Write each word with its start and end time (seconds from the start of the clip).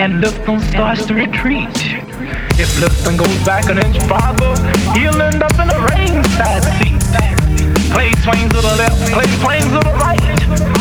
and 0.00 0.22
Liston 0.22 0.58
starts 0.60 1.04
to 1.04 1.12
retreat. 1.12 1.68
If 2.56 2.72
Liston 2.80 3.18
goes 3.18 3.36
back 3.44 3.68
an 3.68 3.76
inch 3.84 4.00
farther, 4.08 4.56
he'll 4.96 5.20
end 5.20 5.42
up 5.42 5.52
in 5.60 5.68
a 5.68 5.78
ringside 5.92 6.64
seat. 6.80 6.96
Clay 7.92 8.08
swings 8.24 8.48
to 8.56 8.64
the 8.64 8.74
left, 8.80 8.96
Clay 9.12 9.28
swings 9.44 9.68
to 9.68 9.80
the 9.84 9.92
right. 10.00 10.24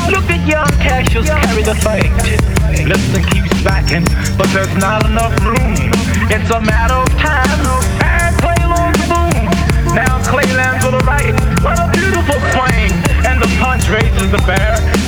Look 0.08 0.24
at 0.32 0.40
young 0.48 0.72
Cassius 0.80 1.28
carry 1.28 1.64
the 1.64 1.76
fight. 1.84 2.16
Liston 2.88 3.24
keeps 3.28 3.52
backing, 3.62 4.08
but 4.40 4.48
there's 4.56 4.72
not 4.80 5.04
enough 5.04 5.36
room. 5.44 5.76
It's 6.32 6.50
a 6.50 6.62
matter 6.62 6.96
of 6.96 7.12
time, 7.20 7.60
and 8.00 8.32
Clay 8.40 8.64
boom. 9.12 9.36
Now 10.00 10.24
Clay 10.32 10.48
lands 10.56 10.86
to 10.86 10.92
the 10.96 11.04
right. 11.04 11.36
What 11.60 11.76
a 11.76 11.92
beautiful 11.92 12.40
swing, 12.56 12.96
and 13.28 13.44
the 13.44 13.52
punch 13.60 13.84
raises 13.90 14.32
the 14.32 14.40
bear 14.48 14.99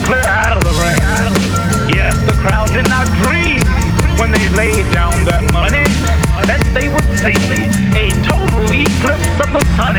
laid 4.56 4.84
down 4.92 5.14
that 5.24 5.44
money 5.54 5.86
that 6.44 6.60
they 6.76 6.92
would 6.92 7.08
see 7.20 7.36
a 7.96 8.12
total 8.26 8.68
eclipse 8.68 9.38
of 9.40 9.50
the 9.56 9.64
sun. 9.80 9.96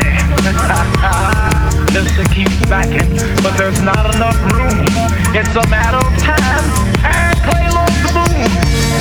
Liston 1.93 2.27
keeps 2.33 2.57
backing, 2.69 3.09
but 3.41 3.57
there's 3.57 3.81
not 3.81 4.13
enough 4.13 4.37
room. 4.53 4.85
It's 5.33 5.53
a 5.57 5.65
matter 5.69 6.01
of 6.01 6.13
time. 6.21 6.65
And 7.01 7.37
Clay 7.45 7.65
lost 7.73 7.97
the 8.05 8.11
boom. 8.13 8.49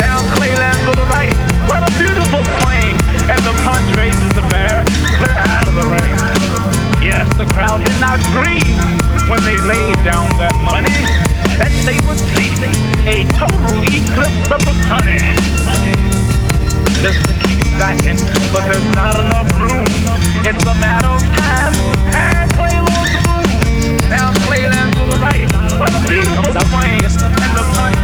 Now 0.00 0.20
Clay 0.36 0.53
lands 0.56 0.81
to 0.89 0.92
the 0.97 1.06
right. 1.12 1.36
What 1.69 1.84
a 1.84 1.91
beautiful 2.00 2.44
swing. 2.62 2.97
And 3.28 3.41
the 3.44 3.55
punch 3.64 3.89
raises 3.97 4.33
the 4.33 4.44
bear 4.48 4.84
clear 5.20 5.37
out 5.37 5.69
of 5.69 5.75
the 5.77 5.87
ring. 5.89 6.16
Yes, 7.05 7.28
the 7.37 7.48
crowd 7.53 7.84
did 7.84 7.98
not 8.00 8.20
dream 8.33 8.64
when 9.28 9.42
they 9.44 9.56
laid 9.69 9.97
down 10.05 10.28
that 10.41 10.56
money 10.64 10.97
that 11.59 11.72
they 11.84 11.98
would 12.06 12.19
see 12.37 12.53
a 13.06 13.27
total 13.34 13.81
eclipse 14.12 14.50
of 14.52 14.60
the 14.60 14.74
sun. 14.88 15.08
Liston 17.00 17.36
keeps 17.48 17.70
backing, 17.80 18.20
but 18.52 18.62
there's 18.69 18.88
not 18.94 19.16
enough 19.19 19.48
room. 19.56 19.88
It's 20.44 20.64
a 20.64 20.74
matter 20.77 21.08
of 21.08 21.22
time. 21.41 21.72
And 22.12 22.52
Clay 22.52 22.77
now 24.12 24.32
Clayland 24.44 24.92
to 24.92 25.02
the 25.08 25.19
right. 25.19 25.48
But 25.78 25.91
the 25.96 26.00
beat 26.08 26.28
comes 26.36 26.56
out. 26.56 26.69
And 26.84 27.56
the 27.56 27.64
punch 27.72 27.96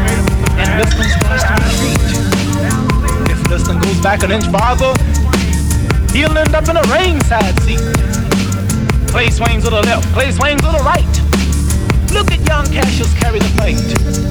And 0.56 0.70
Liston 0.80 1.08
starts 1.12 1.44
to 1.44 1.54
retreat. 1.60 2.00
If 3.30 3.38
Liston 3.50 3.78
goes 3.78 4.00
back 4.00 4.22
an 4.22 4.32
inch 4.32 4.46
farther, 4.48 4.92
he'll 6.12 6.36
end 6.36 6.54
up 6.54 6.68
in 6.68 6.76
a 6.76 6.84
ringside 6.88 7.60
seat. 7.62 7.84
Clay 9.08 9.30
swings 9.30 9.64
to 9.64 9.70
the 9.70 9.82
left. 9.82 10.06
Clay 10.14 10.32
swings 10.32 10.62
to 10.62 10.68
the 10.68 10.82
right. 10.84 11.04
Look 12.12 12.32
at 12.32 12.40
young 12.48 12.66
Cassius 12.72 13.12
carry 13.20 13.38
the 13.38 13.48
fight. 13.60 14.27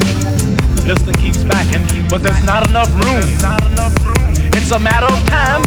Liston 0.88 1.16
keeps 1.16 1.44
backing, 1.44 1.84
but 2.10 2.24
there's 2.24 2.44
not 2.46 2.70
enough 2.70 2.88
room. 3.04 3.28
It's 4.56 4.72
a 4.72 4.80
matter 4.80 5.08
of 5.08 5.20
time. 5.28 5.62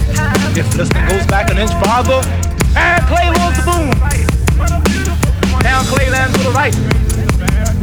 If 0.57 0.75
Liston 0.75 1.07
goes 1.09 1.27
back 1.27 1.51
an 1.51 1.59
inch 1.59 1.73
farther, 1.85 2.25
and 2.75 3.05
Clay 3.05 3.29
loses 3.29 3.61
the 3.61 3.65
boom. 3.69 3.91
Now 5.63 5.83
Clay 5.93 6.09
lands 6.09 6.39
to 6.39 6.45
the 6.45 6.51
right. 6.53 6.75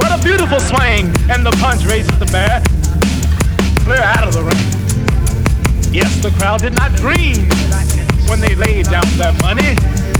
What 0.01 0.19
a 0.19 0.23
beautiful 0.23 0.59
swing. 0.59 1.13
And 1.29 1.45
the 1.45 1.55
punch 1.61 1.85
raises 1.85 2.17
the 2.17 2.25
bear 2.25 2.63
clear 3.85 4.01
out 4.01 4.27
of 4.27 4.33
the 4.33 4.41
ring. 4.41 5.93
Yes, 5.93 6.21
the 6.23 6.31
crowd 6.39 6.61
did 6.61 6.75
not 6.75 6.91
dream 6.95 7.47
when 8.27 8.41
they 8.41 8.55
laid 8.55 8.89
down 8.89 9.05
their 9.15 9.33
money 9.45 9.75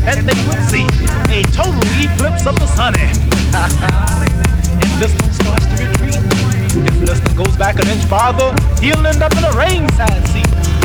that 0.06 0.22
they 0.22 0.38
would 0.47 0.61
see 0.69 0.85
a 1.33 1.41
total 1.51 1.81
eclipse 1.97 2.45
of 2.45 2.59
the 2.59 2.67
sun. 2.67 2.94
an 8.17 8.55
he'll 8.79 9.05
end 9.05 9.22
up 9.22 9.31
in 9.33 9.44
a 9.44 9.51
ringside 9.51 10.28
seat. 10.29 10.76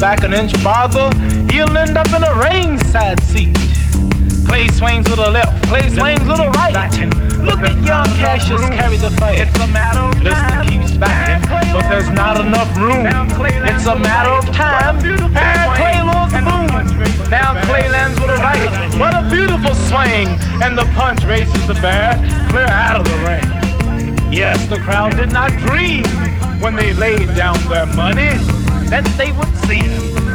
Back 0.00 0.24
an 0.24 0.32
inch 0.32 0.56
farther, 0.56 1.10
he'll 1.52 1.76
end 1.76 1.96
up 1.96 2.08
in 2.08 2.24
a 2.24 2.34
ringside 2.40 3.20
seat. 3.22 3.54
Clay 4.48 4.66
swings 4.68 5.06
to 5.06 5.14
the 5.14 5.30
left, 5.30 5.62
Clay 5.68 5.88
swings 5.90 6.20
to 6.20 6.34
the 6.40 6.50
right. 6.56 6.74
Look 7.44 7.60
at 7.60 7.76
young 7.84 8.08
Cassius 8.16 8.60
carry 8.70 8.96
the 8.96 9.10
fight. 9.20 9.38
It's 9.38 9.56
a 9.60 9.66
matter 9.68 10.00
of 10.00 10.16
time. 10.24 10.66
keeps 10.66 10.96
backing, 10.96 11.46
but 11.72 11.88
there's 11.88 12.08
not 12.10 12.40
enough 12.40 12.74
room. 12.76 13.06
It's 13.68 13.86
a 13.86 13.96
matter 13.96 14.30
of 14.30 14.44
time. 14.56 14.98
And 15.36 15.60
Clay 15.76 16.00
loses 16.00 16.32
the 16.32 16.42
boom. 16.48 17.30
Now 17.30 17.54
Clay 17.66 17.88
lands 17.88 18.18
with 18.18 18.30
a 18.30 18.36
right. 18.36 18.98
What 18.98 19.14
a 19.14 19.28
beautiful 19.30 19.74
swing. 19.74 20.28
And 20.64 20.76
the 20.76 20.84
punch 20.96 21.22
races 21.24 21.66
the 21.66 21.74
bear 21.74 22.16
clear 22.50 22.66
out 22.66 22.89
the. 24.70 24.78
Crowd 24.84 25.16
did 25.16 25.32
not 25.32 25.50
dream 25.58 26.04
when 26.60 26.76
they 26.76 26.92
laid 26.94 27.34
down 27.34 27.58
their 27.68 27.86
money 27.86 28.38
that 28.88 29.04
they 29.18 29.32
would 29.32 29.54
see 29.66 29.80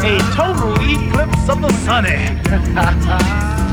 a 0.06 0.20
total 0.36 0.74
eclipse 0.74 1.50
of 1.50 1.62
the 1.62 1.72
sun. 1.86 3.62